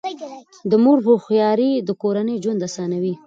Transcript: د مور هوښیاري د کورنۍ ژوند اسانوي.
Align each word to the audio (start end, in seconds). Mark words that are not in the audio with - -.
د 0.69 0.71
مور 0.83 0.97
هوښیاري 1.05 1.71
د 1.87 1.89
کورنۍ 2.01 2.35
ژوند 2.43 2.61
اسانوي. 2.67 3.13